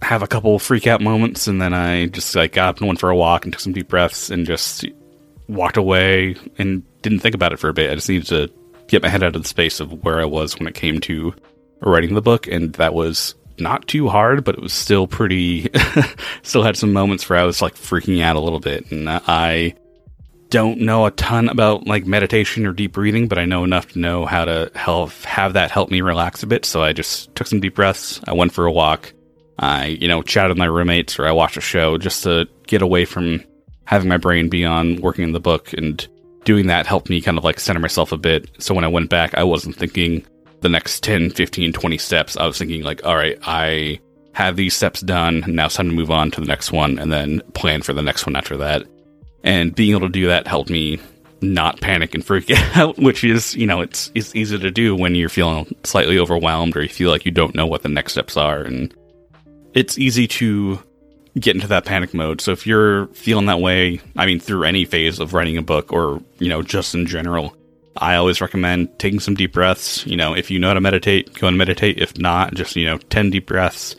have 0.02 0.22
a 0.22 0.26
couple 0.26 0.58
freak 0.58 0.86
out 0.86 1.00
moments, 1.00 1.46
and 1.46 1.62
then 1.62 1.72
I 1.72 2.06
just 2.06 2.34
like 2.34 2.52
got 2.52 2.70
up 2.70 2.78
and 2.78 2.88
went 2.88 3.00
for 3.00 3.10
a 3.10 3.16
walk 3.16 3.44
and 3.44 3.52
took 3.52 3.60
some 3.60 3.72
deep 3.72 3.88
breaths 3.88 4.30
and 4.30 4.46
just 4.46 4.84
walked 5.48 5.76
away 5.76 6.34
and 6.58 6.82
didn't 7.02 7.20
think 7.20 7.34
about 7.34 7.52
it 7.52 7.58
for 7.58 7.68
a 7.68 7.74
bit. 7.74 7.90
I 7.90 7.94
just 7.94 8.08
needed 8.08 8.26
to 8.28 8.50
get 8.88 9.02
my 9.02 9.08
head 9.08 9.22
out 9.22 9.36
of 9.36 9.42
the 9.42 9.48
space 9.48 9.78
of 9.78 10.02
where 10.02 10.20
I 10.20 10.24
was 10.24 10.58
when 10.58 10.66
it 10.66 10.74
came 10.74 11.00
to 11.02 11.34
writing 11.80 12.14
the 12.14 12.22
book, 12.22 12.48
and 12.48 12.72
that 12.74 12.94
was 12.94 13.34
not 13.58 13.86
too 13.86 14.08
hard, 14.08 14.44
but 14.44 14.56
it 14.56 14.62
was 14.62 14.72
still 14.72 15.06
pretty. 15.06 15.68
still 16.42 16.62
had 16.62 16.76
some 16.76 16.92
moments 16.92 17.28
where 17.28 17.38
I 17.38 17.44
was 17.44 17.62
like 17.62 17.74
freaking 17.74 18.22
out 18.22 18.36
a 18.36 18.40
little 18.40 18.60
bit, 18.60 18.90
and 18.90 19.08
I 19.08 19.74
don't 20.52 20.80
know 20.80 21.06
a 21.06 21.10
ton 21.10 21.48
about 21.48 21.86
like 21.86 22.04
meditation 22.04 22.66
or 22.66 22.74
deep 22.74 22.92
breathing, 22.92 23.26
but 23.26 23.38
I 23.38 23.46
know 23.46 23.64
enough 23.64 23.88
to 23.92 23.98
know 23.98 24.26
how 24.26 24.44
to 24.44 24.70
help 24.74 25.10
have 25.22 25.54
that 25.54 25.70
help 25.70 25.90
me 25.90 26.02
relax 26.02 26.42
a 26.42 26.46
bit. 26.46 26.66
So 26.66 26.82
I 26.82 26.92
just 26.92 27.34
took 27.34 27.46
some 27.46 27.60
deep 27.60 27.74
breaths. 27.74 28.20
I 28.28 28.34
went 28.34 28.52
for 28.52 28.66
a 28.66 28.72
walk. 28.72 29.14
I, 29.58 29.86
you 29.86 30.08
know, 30.08 30.20
chatted 30.20 30.50
with 30.50 30.58
my 30.58 30.66
roommates 30.66 31.18
or 31.18 31.26
I 31.26 31.32
watched 31.32 31.56
a 31.56 31.62
show 31.62 31.96
just 31.96 32.22
to 32.24 32.46
get 32.66 32.82
away 32.82 33.06
from 33.06 33.42
having 33.84 34.10
my 34.10 34.18
brain 34.18 34.50
be 34.50 34.62
on 34.66 34.96
working 35.00 35.24
in 35.24 35.32
the 35.32 35.40
book 35.40 35.72
and 35.72 36.06
doing 36.44 36.66
that 36.66 36.86
helped 36.86 37.08
me 37.08 37.22
kind 37.22 37.38
of 37.38 37.44
like 37.44 37.58
center 37.58 37.80
myself 37.80 38.12
a 38.12 38.18
bit. 38.18 38.50
So 38.58 38.74
when 38.74 38.84
I 38.84 38.88
went 38.88 39.08
back, 39.08 39.34
I 39.34 39.44
wasn't 39.44 39.76
thinking 39.76 40.22
the 40.60 40.68
next 40.68 41.02
10, 41.02 41.30
15, 41.30 41.72
20 41.72 41.98
steps. 41.98 42.36
I 42.36 42.46
was 42.46 42.58
thinking 42.58 42.82
like, 42.82 43.06
all 43.06 43.16
right, 43.16 43.38
I 43.42 44.00
have 44.34 44.56
these 44.56 44.76
steps 44.76 45.00
done. 45.00 45.44
Now 45.46 45.66
it's 45.66 45.76
time 45.76 45.88
to 45.88 45.94
move 45.94 46.10
on 46.10 46.30
to 46.32 46.42
the 46.42 46.46
next 46.46 46.72
one 46.72 46.98
and 46.98 47.10
then 47.10 47.40
plan 47.54 47.80
for 47.80 47.94
the 47.94 48.02
next 48.02 48.26
one 48.26 48.36
after 48.36 48.58
that. 48.58 48.86
And 49.44 49.74
being 49.74 49.90
able 49.90 50.06
to 50.06 50.12
do 50.12 50.28
that 50.28 50.46
helped 50.46 50.70
me 50.70 51.00
not 51.40 51.80
panic 51.80 52.14
and 52.14 52.24
freak 52.24 52.50
out, 52.76 52.98
which 52.98 53.24
is, 53.24 53.54
you 53.54 53.66
know, 53.66 53.80
it's, 53.80 54.10
it's 54.14 54.34
easy 54.34 54.58
to 54.58 54.70
do 54.70 54.94
when 54.94 55.14
you're 55.14 55.28
feeling 55.28 55.74
slightly 55.84 56.18
overwhelmed 56.18 56.76
or 56.76 56.82
you 56.82 56.88
feel 56.88 57.10
like 57.10 57.24
you 57.24 57.32
don't 57.32 57.54
know 57.54 57.66
what 57.66 57.82
the 57.82 57.88
next 57.88 58.12
steps 58.12 58.36
are. 58.36 58.60
And 58.60 58.94
it's 59.74 59.98
easy 59.98 60.28
to 60.28 60.80
get 61.38 61.54
into 61.54 61.66
that 61.68 61.84
panic 61.84 62.14
mode. 62.14 62.40
So 62.40 62.52
if 62.52 62.66
you're 62.66 63.06
feeling 63.08 63.46
that 63.46 63.60
way, 63.60 64.00
I 64.16 64.26
mean, 64.26 64.38
through 64.38 64.64
any 64.64 64.84
phase 64.84 65.18
of 65.18 65.34
writing 65.34 65.56
a 65.56 65.62
book 65.62 65.92
or, 65.92 66.22
you 66.38 66.48
know, 66.48 66.62
just 66.62 66.94
in 66.94 67.06
general, 67.06 67.56
I 67.96 68.16
always 68.16 68.40
recommend 68.40 68.98
taking 68.98 69.20
some 69.20 69.34
deep 69.34 69.52
breaths. 69.52 70.06
You 70.06 70.16
know, 70.16 70.34
if 70.34 70.50
you 70.50 70.58
know 70.58 70.68
how 70.68 70.74
to 70.74 70.80
meditate, 70.80 71.34
go 71.34 71.46
and 71.46 71.58
meditate. 71.58 71.98
If 71.98 72.16
not, 72.18 72.54
just, 72.54 72.76
you 72.76 72.86
know, 72.86 72.98
10 72.98 73.30
deep 73.30 73.46
breaths. 73.46 73.96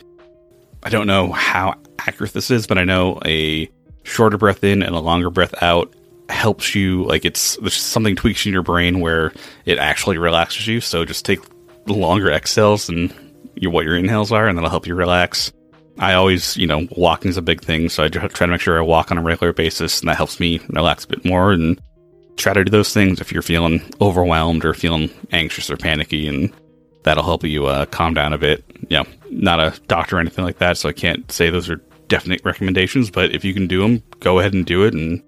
I 0.82 0.90
don't 0.90 1.06
know 1.06 1.32
how 1.32 1.74
accurate 1.98 2.32
this 2.32 2.50
is, 2.50 2.66
but 2.66 2.78
I 2.78 2.84
know 2.84 3.18
a 3.24 3.68
shorter 4.04 4.38
breath 4.38 4.62
in 4.62 4.82
and 4.82 4.94
a 4.94 5.00
longer 5.00 5.30
breath 5.30 5.60
out 5.62 5.92
helps 6.28 6.74
you 6.74 7.04
like 7.04 7.24
it's 7.24 7.58
something 7.74 8.16
tweaks 8.16 8.46
in 8.46 8.52
your 8.52 8.62
brain 8.62 9.00
where 9.00 9.32
it 9.66 9.78
actually 9.78 10.16
relaxes 10.18 10.66
you. 10.66 10.80
So 10.80 11.04
just 11.04 11.24
take 11.24 11.40
longer 11.86 12.30
exhales 12.30 12.88
your 13.56 13.70
what 13.70 13.84
your 13.84 13.96
inhales 13.96 14.32
are 14.32 14.46
and 14.46 14.56
that'll 14.56 14.70
help 14.70 14.86
you 14.86 14.94
relax. 14.94 15.52
I 15.98 16.14
always 16.14 16.56
you 16.56 16.66
know 16.66 16.88
walking 16.96 17.28
is 17.28 17.36
a 17.36 17.42
big 17.42 17.62
thing 17.62 17.88
so 17.88 18.02
i 18.02 18.08
try 18.08 18.28
to 18.28 18.46
make 18.48 18.60
sure 18.60 18.76
i 18.78 18.82
walk 18.82 19.12
on 19.12 19.18
a 19.18 19.22
regular 19.22 19.52
basis 19.52 20.00
and 20.00 20.08
that 20.08 20.16
helps 20.16 20.40
me 20.40 20.60
relax 20.70 21.04
a 21.04 21.08
bit 21.08 21.24
more 21.24 21.52
and 21.52 21.80
try 22.36 22.52
to 22.52 22.64
do 22.64 22.70
those 22.70 22.92
things 22.92 23.20
if 23.20 23.30
you're 23.30 23.42
feeling 23.42 23.80
overwhelmed 24.00 24.64
or 24.64 24.74
feeling 24.74 25.08
anxious 25.30 25.70
or 25.70 25.76
panicky 25.76 26.26
and 26.26 26.52
that'll 27.04 27.22
help 27.22 27.44
you 27.44 27.66
uh, 27.66 27.86
calm 27.86 28.12
down 28.12 28.32
a 28.32 28.38
bit. 28.38 28.64
You 28.88 28.98
know 28.98 29.06
not 29.30 29.60
a 29.60 29.78
doctor 29.86 30.16
or 30.16 30.20
anything 30.20 30.44
like 30.44 30.58
that 30.58 30.76
so 30.76 30.88
i 30.88 30.92
can't 30.92 31.30
say 31.30 31.48
those 31.48 31.70
are 31.70 31.80
definite 32.14 32.44
recommendations, 32.44 33.10
but 33.10 33.34
if 33.34 33.44
you 33.44 33.52
can 33.52 33.66
do 33.66 33.82
them, 33.82 34.00
go 34.20 34.38
ahead 34.38 34.54
and 34.54 34.64
do 34.64 34.84
it. 34.84 34.94
And 34.94 35.20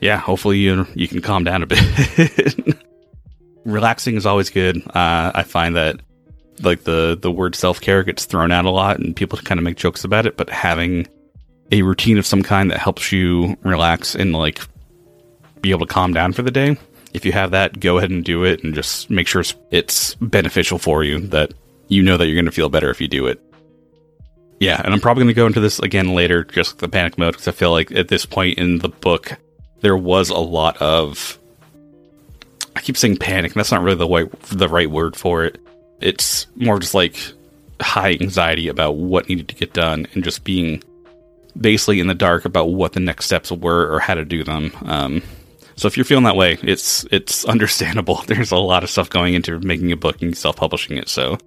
yeah, 0.00 0.16
hopefully 0.16 0.56
you 0.56 0.86
you 0.94 1.06
can 1.06 1.20
calm 1.20 1.44
down 1.44 1.62
a 1.62 1.66
bit. 1.66 2.64
Relaxing 3.66 4.16
is 4.16 4.24
always 4.24 4.48
good. 4.48 4.78
Uh, 4.86 5.32
I 5.34 5.42
find 5.42 5.76
that 5.76 6.00
like 6.62 6.84
the 6.84 7.18
the 7.20 7.30
word 7.30 7.54
self 7.54 7.78
care 7.82 8.02
gets 8.02 8.24
thrown 8.24 8.52
out 8.52 8.64
a 8.64 8.70
lot, 8.70 8.98
and 8.98 9.14
people 9.14 9.38
kind 9.38 9.58
of 9.58 9.64
make 9.64 9.76
jokes 9.76 10.02
about 10.02 10.24
it. 10.24 10.38
But 10.38 10.48
having 10.48 11.06
a 11.72 11.82
routine 11.82 12.16
of 12.16 12.24
some 12.24 12.42
kind 12.42 12.70
that 12.70 12.78
helps 12.78 13.12
you 13.12 13.54
relax 13.62 14.14
and 14.14 14.32
like 14.32 14.60
be 15.60 15.72
able 15.72 15.86
to 15.86 15.92
calm 15.92 16.14
down 16.14 16.32
for 16.32 16.40
the 16.40 16.50
day. 16.50 16.78
If 17.12 17.26
you 17.26 17.32
have 17.32 17.50
that, 17.50 17.80
go 17.80 17.98
ahead 17.98 18.10
and 18.10 18.24
do 18.24 18.44
it, 18.44 18.64
and 18.64 18.74
just 18.74 19.10
make 19.10 19.28
sure 19.28 19.44
it's 19.70 20.14
beneficial 20.14 20.78
for 20.78 21.04
you. 21.04 21.20
That 21.20 21.52
you 21.88 22.02
know 22.02 22.16
that 22.16 22.26
you're 22.26 22.34
going 22.34 22.46
to 22.46 22.50
feel 22.50 22.70
better 22.70 22.88
if 22.88 22.98
you 22.98 23.08
do 23.08 23.26
it. 23.26 23.42
Yeah, 24.60 24.80
and 24.84 24.92
I'm 24.92 25.00
probably 25.00 25.22
going 25.22 25.34
to 25.34 25.40
go 25.40 25.46
into 25.46 25.60
this 25.60 25.78
again 25.78 26.14
later, 26.14 26.44
just 26.44 26.78
the 26.78 26.88
panic 26.88 27.16
mode, 27.16 27.34
because 27.34 27.48
I 27.48 27.52
feel 27.52 27.70
like 27.70 27.92
at 27.92 28.08
this 28.08 28.26
point 28.26 28.58
in 28.58 28.78
the 28.78 28.88
book, 28.88 29.36
there 29.80 29.96
was 29.96 30.30
a 30.30 30.38
lot 30.38 30.76
of. 30.78 31.38
I 32.74 32.80
keep 32.80 32.96
saying 32.96 33.18
panic, 33.18 33.52
and 33.52 33.60
that's 33.60 33.72
not 33.72 33.82
really 33.82 33.96
the 33.98 34.56
the 34.56 34.68
right 34.68 34.90
word 34.90 35.16
for 35.16 35.44
it. 35.44 35.60
It's 36.00 36.46
more 36.56 36.78
just 36.78 36.94
like 36.94 37.16
high 37.80 38.12
anxiety 38.20 38.68
about 38.68 38.96
what 38.96 39.28
needed 39.28 39.48
to 39.48 39.54
get 39.54 39.72
done 39.72 40.06
and 40.14 40.24
just 40.24 40.44
being 40.44 40.82
basically 41.60 42.00
in 42.00 42.06
the 42.06 42.14
dark 42.14 42.44
about 42.44 42.66
what 42.66 42.92
the 42.92 43.00
next 43.00 43.26
steps 43.26 43.50
were 43.50 43.92
or 43.92 44.00
how 44.00 44.14
to 44.14 44.24
do 44.24 44.44
them. 44.44 44.72
Um, 44.84 45.22
so 45.76 45.86
if 45.86 45.96
you're 45.96 46.04
feeling 46.04 46.24
that 46.24 46.36
way, 46.36 46.58
it's 46.62 47.04
it's 47.10 47.44
understandable. 47.44 48.22
There's 48.26 48.50
a 48.50 48.56
lot 48.56 48.82
of 48.82 48.90
stuff 48.90 49.10
going 49.10 49.34
into 49.34 49.60
making 49.60 49.92
a 49.92 49.96
book 49.96 50.20
and 50.22 50.36
self-publishing 50.36 50.96
it. 50.96 51.08
So 51.08 51.38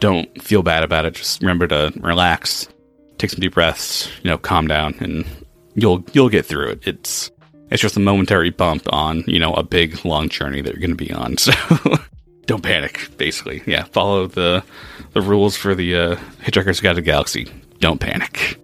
don't 0.00 0.42
feel 0.42 0.62
bad 0.62 0.82
about 0.82 1.04
it. 1.04 1.14
Just 1.14 1.40
remember 1.40 1.66
to 1.68 1.92
relax, 2.00 2.68
take 3.18 3.30
some 3.30 3.40
deep 3.40 3.54
breaths, 3.54 4.10
you 4.22 4.30
know, 4.30 4.38
calm 4.38 4.66
down, 4.66 4.94
and 5.00 5.24
you'll 5.74 6.04
you'll 6.12 6.28
get 6.28 6.46
through 6.46 6.70
it. 6.70 6.86
It's 6.86 7.30
it's 7.70 7.82
just 7.82 7.96
a 7.96 8.00
momentary 8.00 8.50
bump 8.50 8.92
on 8.92 9.22
you 9.26 9.38
know 9.38 9.54
a 9.54 9.62
big 9.62 10.04
long 10.04 10.28
journey 10.28 10.60
that 10.60 10.72
you're 10.72 10.80
going 10.80 10.96
to 10.96 10.96
be 10.96 11.12
on. 11.12 11.36
So 11.46 11.52
don't 12.46 12.62
panic. 12.62 13.08
Basically, 13.16 13.62
yeah, 13.64 13.84
follow 13.84 14.26
the 14.26 14.64
the 15.12 15.20
rules 15.20 15.56
for 15.56 15.74
the 15.74 15.94
uh, 15.94 16.16
Hitchhiker's 16.42 16.80
Guide 16.80 16.90
to 16.90 16.94
the 16.96 17.02
Galaxy. 17.02 17.46
Don't 17.78 18.00
panic. 18.00 18.58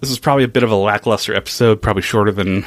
This 0.00 0.10
is 0.10 0.18
probably 0.20 0.44
a 0.44 0.48
bit 0.48 0.62
of 0.62 0.70
a 0.70 0.76
lackluster 0.76 1.34
episode, 1.34 1.82
probably 1.82 2.02
shorter 2.02 2.30
than 2.30 2.64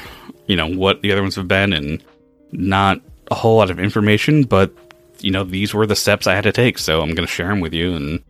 you 0.48 0.58
know 0.58 0.68
what 0.68 1.02
the 1.02 1.14
other 1.14 1.22
ones 1.22 1.36
have 1.36 1.48
been, 1.48 1.72
and 1.72 2.04
not 2.52 3.00
a 3.32 3.36
whole 3.36 3.56
lot 3.56 3.70
of 3.70 3.80
information, 3.80 4.44
but 4.44 4.74
you 5.24 5.32
know, 5.32 5.44
these 5.44 5.74
were 5.74 5.88
the 5.88 5.96
steps 5.96 6.28
I 6.28 6.36
had 6.36 6.44
to 6.44 6.52
take, 6.52 6.78
so 6.78 7.02
I'm 7.02 7.16
going 7.16 7.26
to 7.26 7.34
share 7.34 7.48
them 7.48 7.62
with 7.62 7.74
you. 7.74 7.96
And 7.96 8.22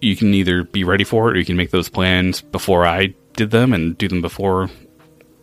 you 0.00 0.16
can 0.16 0.34
either 0.34 0.64
be 0.64 0.82
ready 0.84 1.04
for 1.04 1.30
it 1.30 1.36
or 1.36 1.38
you 1.38 1.46
can 1.46 1.56
make 1.56 1.70
those 1.70 1.88
plans 1.88 2.42
before 2.42 2.84
I 2.84 3.14
did 3.34 3.52
them 3.52 3.72
and 3.72 3.96
do 3.96 4.08
them 4.08 4.20
before 4.20 4.68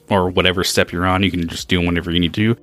or 0.10 0.30
whatever 0.30 0.64
step 0.64 0.92
you're 0.92 1.06
on. 1.06 1.24
You 1.24 1.32
can 1.32 1.48
just 1.48 1.70
do 1.70 1.78
them 1.78 1.86
whenever 1.86 2.12
you 2.12 2.20
need 2.20 2.34
to. 2.34 2.58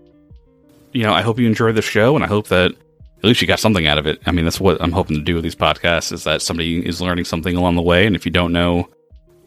You 0.92 1.02
know, 1.02 1.14
I 1.14 1.22
hope 1.22 1.38
you 1.38 1.46
enjoy 1.46 1.72
the 1.72 1.82
show 1.82 2.14
and 2.14 2.24
I 2.24 2.28
hope 2.28 2.48
that 2.48 2.72
at 2.72 3.24
least 3.24 3.40
you 3.40 3.48
got 3.48 3.60
something 3.60 3.86
out 3.86 3.98
of 3.98 4.06
it. 4.06 4.20
I 4.26 4.30
mean, 4.30 4.44
that's 4.44 4.60
what 4.60 4.80
I'm 4.80 4.92
hoping 4.92 5.16
to 5.16 5.22
do 5.22 5.34
with 5.34 5.42
these 5.42 5.54
podcasts 5.54 6.12
is 6.12 6.24
that 6.24 6.42
somebody 6.42 6.86
is 6.86 7.00
learning 7.00 7.24
something 7.24 7.56
along 7.56 7.76
the 7.76 7.82
way. 7.82 8.06
And 8.06 8.14
if 8.14 8.26
you 8.26 8.30
don't 8.30 8.52
know 8.52 8.90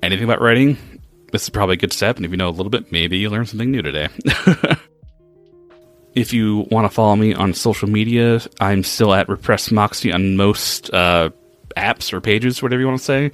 anything 0.01 0.25
about 0.25 0.41
writing, 0.41 0.75
this 1.31 1.43
is 1.43 1.49
probably 1.49 1.73
a 1.73 1.77
good 1.77 1.93
step. 1.93 2.17
And 2.17 2.25
if 2.25 2.31
you 2.31 2.37
know 2.37 2.49
a 2.49 2.51
little 2.51 2.71
bit, 2.71 2.91
maybe 2.91 3.19
you 3.19 3.29
learn 3.29 3.45
something 3.45 3.69
new 3.69 3.83
today. 3.83 4.09
If 6.15 6.33
you 6.33 6.67
want 6.71 6.85
to 6.85 6.89
follow 6.89 7.15
me 7.15 7.33
on 7.33 7.53
social 7.53 7.87
media, 7.87 8.41
I'm 8.59 8.83
still 8.83 9.13
at 9.13 9.29
Repressed 9.29 9.71
Moxie 9.71 10.11
on 10.11 10.35
most 10.35 10.91
uh, 10.93 11.29
apps 11.77 12.11
or 12.11 12.19
pages, 12.19 12.61
whatever 12.61 12.81
you 12.81 12.87
want 12.87 12.99
to 12.99 13.05
say. 13.05 13.31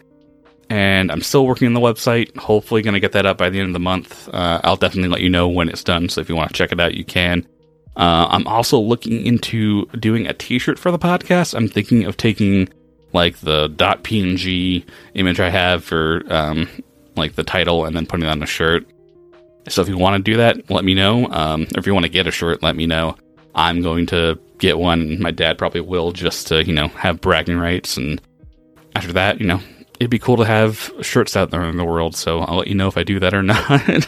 And 0.70 1.12
I'm 1.12 1.22
still 1.22 1.46
working 1.46 1.67
on 1.67 1.74
the 1.74 1.79
website. 1.79 2.36
Hopefully, 2.38 2.82
going 2.82 2.96
to 2.96 3.00
get 3.00 3.12
that 3.13 3.25
up 3.25 3.38
by 3.38 3.50
the 3.50 3.60
end 3.60 3.70
of 3.70 3.74
the 3.74 3.79
month. 3.79 4.27
Uh, 4.29 4.60
I'll 4.63 4.75
definitely 4.75 5.10
let 5.10 5.22
you 5.22 5.29
know 5.29 5.48
when 5.48 5.70
it's 5.70 5.84
done. 5.84 6.10
So 6.10 6.22
if 6.22 6.29
you 6.29 6.36
want 6.36 6.50
to 6.50 6.55
check 6.55 6.72
it 6.72 6.79
out, 6.79 6.96
you 6.96 7.05
can. 7.05 7.48
Uh, 7.96 8.27
I'm 8.29 8.48
also 8.48 8.79
looking 8.79 9.25
into 9.25 9.86
doing 10.00 10.27
a 10.27 10.34
T-shirt 10.34 10.77
for 10.77 10.91
the 10.91 11.00
podcast. 11.00 11.53
I'm 11.53 11.67
thinking 11.67 12.03
of 12.03 12.17
taking 12.17 12.67
like 13.13 13.38
the 13.38 13.70
.png 13.70 14.86
image 15.13 15.39
I 15.39 15.50
have 15.50 15.84
for 15.84 16.24
um, 16.27 16.67
like 17.15 17.36
the 17.36 17.44
title 17.44 17.86
and 17.86 17.96
then 17.96 18.05
putting 18.05 18.25
it 18.25 18.29
on 18.29 18.44
a 18.44 18.48
shirt 18.48 18.86
so 19.67 19.81
if 19.81 19.89
you 19.89 19.98
want 19.98 20.24
to 20.24 20.31
do 20.31 20.38
that, 20.38 20.69
let 20.69 20.84
me 20.84 20.93
know. 20.93 21.27
Um, 21.27 21.67
if 21.75 21.88
you 21.88 21.93
want 21.93 22.05
to 22.05 22.12
get 22.12 22.27
a 22.27 22.31
shirt, 22.31 22.62
let 22.62 22.75
me 22.75 22.86
know. 22.86 23.17
I'm 23.55 23.81
going 23.81 24.05
to 24.07 24.39
get 24.60 24.77
one. 24.77 25.22
My 25.22 25.31
dad 25.31 25.57
probably 25.57 25.81
will 25.81 26.12
just 26.12 26.48
to, 26.48 26.63
you 26.63 26.74
know, 26.74 26.89
have 26.89 27.22
bragging 27.22 27.57
rights. 27.57 27.98
And 27.98 28.22
after 28.95 29.13
that, 29.13 29.39
you 29.39 29.48
know, 29.48 29.62
it'd 30.00 30.12
be 30.12 30.19
cool 30.19 30.38
to 30.38 30.45
have 30.45 30.91
shirts 31.01 31.36
out 31.36 31.51
there 31.51 31.63
in 31.63 31.77
the 31.77 31.86
world. 31.86 32.15
So 32.15 32.39
I'll 32.39 32.57
let 32.57 32.67
you 32.67 32.75
know 32.75 32.88
if 32.88 32.98
I 32.98 33.03
do 33.03 33.19
that 33.19 33.34
or 33.34 33.43
not. 33.43 34.07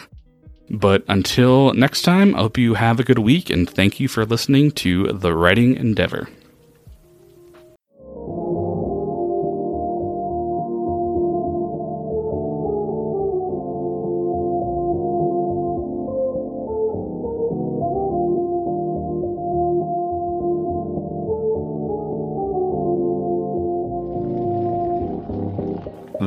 but 0.70 1.02
until 1.08 1.72
next 1.74 2.02
time, 2.02 2.34
I 2.34 2.38
hope 2.38 2.58
you 2.58 2.74
have 2.74 3.00
a 3.00 3.04
good 3.04 3.18
week 3.18 3.50
and 3.50 3.68
thank 3.68 3.98
you 3.98 4.08
for 4.08 4.24
listening 4.24 4.70
to 4.72 5.12
The 5.12 5.34
Writing 5.34 5.76
Endeavor. 5.76 6.28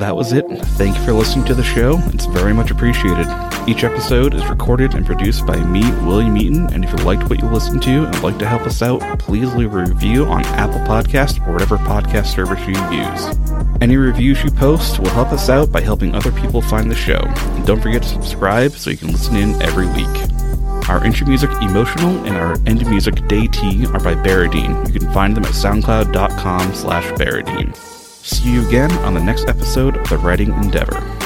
That 0.01 0.15
was 0.15 0.33
it. 0.33 0.47
Thank 0.79 0.97
you 0.97 1.05
for 1.05 1.13
listening 1.13 1.45
to 1.45 1.53
the 1.53 1.63
show. 1.63 1.99
It's 2.07 2.25
very 2.25 2.55
much 2.55 2.71
appreciated. 2.71 3.27
Each 3.67 3.83
episode 3.83 4.33
is 4.33 4.43
recorded 4.47 4.95
and 4.95 5.05
produced 5.05 5.45
by 5.45 5.57
me, 5.57 5.83
William 6.07 6.35
Eaton, 6.35 6.73
and 6.73 6.83
if 6.83 6.89
you 6.89 7.05
liked 7.05 7.29
what 7.29 7.39
you 7.39 7.47
listened 7.47 7.83
to 7.83 8.05
and 8.05 8.15
would 8.15 8.23
like 8.23 8.39
to 8.39 8.47
help 8.47 8.63
us 8.63 8.81
out, 8.81 9.19
please 9.19 9.53
leave 9.53 9.75
a 9.75 9.77
review 9.77 10.25
on 10.25 10.43
Apple 10.45 10.79
Podcast 10.79 11.47
or 11.47 11.53
whatever 11.53 11.77
podcast 11.77 12.33
service 12.33 12.59
you 12.61 12.73
use. 12.91 13.77
Any 13.79 13.95
reviews 13.95 14.43
you 14.43 14.49
post 14.49 14.97
will 14.97 15.11
help 15.11 15.31
us 15.31 15.49
out 15.49 15.71
by 15.71 15.81
helping 15.81 16.15
other 16.15 16.31
people 16.31 16.63
find 16.63 16.89
the 16.89 16.95
show. 16.95 17.21
And 17.23 17.67
don't 17.67 17.79
forget 17.79 18.01
to 18.01 18.09
subscribe 18.09 18.71
so 18.71 18.89
you 18.89 18.97
can 18.97 19.11
listen 19.11 19.35
in 19.35 19.61
every 19.61 19.85
week. 19.85 20.89
Our 20.89 21.05
intro 21.05 21.27
music 21.27 21.51
Emotional 21.61 22.25
and 22.25 22.37
our 22.37 22.53
end 22.65 22.83
music 22.89 23.27
Day 23.27 23.45
Tea 23.45 23.85
are 23.85 23.99
by 23.99 24.15
Barradeen. 24.15 24.91
You 24.91 24.99
can 24.99 25.13
find 25.13 25.37
them 25.37 25.45
at 25.45 25.51
soundcloud.com 25.51 26.73
slash 26.73 27.05
Barradeen. 27.19 28.00
See 28.23 28.53
you 28.53 28.67
again 28.67 28.91
on 28.99 29.13
the 29.13 29.23
next 29.23 29.47
episode 29.47 29.97
of 29.97 30.07
The 30.09 30.17
Writing 30.17 30.53
Endeavor. 30.53 31.20